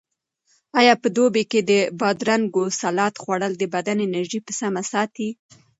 آیا 0.79 0.93
په 1.01 1.07
دوبي 1.17 1.43
کې 1.51 1.59
د 1.69 1.71
بادرنګو 1.99 2.63
سالاډ 2.79 3.13
خوړل 3.23 3.53
د 3.57 3.63
بدن 3.73 3.97
انرژي 4.05 4.39
په 4.43 4.51
سمه 4.59 4.83
ساتي؟ 4.91 5.29